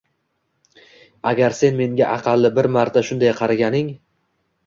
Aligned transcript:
Agar 1.31 1.57
sen 1.57 1.77
menga 1.81 2.07
aqalli 2.15 2.51
bir 2.55 2.71
marta 2.79 3.05
shunday 3.11 3.35
qaraganing 3.43 3.93